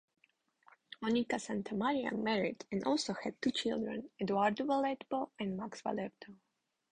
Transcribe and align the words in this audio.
Monica 1.03 1.35
Santamaria 1.37 2.11
married 2.11 2.65
and 2.71 2.83
also 2.85 3.13
had 3.13 3.39
two 3.39 3.51
children, 3.51 4.09
Eduardo 4.19 4.65
Valletbo 4.65 5.29
and 5.37 5.55
Max 5.55 5.83
Valletbo. 5.83 6.37